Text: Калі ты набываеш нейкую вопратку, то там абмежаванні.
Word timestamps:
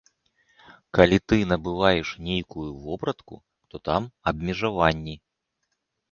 Калі 0.97 1.17
ты 1.33 1.37
набываеш 1.51 2.09
нейкую 2.27 2.65
вопратку, 2.85 3.35
то 3.73 3.81
там 3.89 4.07
абмежаванні. 4.31 5.15